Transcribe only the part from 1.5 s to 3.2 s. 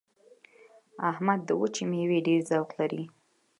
وچې مېوې ډېر ذوق لري.